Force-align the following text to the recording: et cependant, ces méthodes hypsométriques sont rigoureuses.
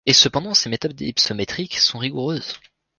et 0.07 0.13
cependant, 0.13 0.55
ces 0.55 0.67
méthodes 0.67 0.99
hypsométriques 0.99 1.77
sont 1.77 1.99
rigoureuses. 1.99 2.59